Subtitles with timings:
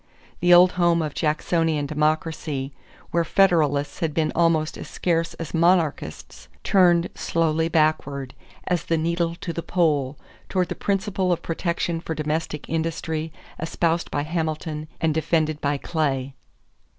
[0.39, 2.73] The old home of Jacksonian democracy,
[3.11, 8.33] where Federalists had been almost as scarce as monarchists, turned slowly backward,
[8.65, 10.17] as the needle to the pole,
[10.49, 16.33] toward the principle of protection for domestic industry, espoused by Hamilton and defended by Clay.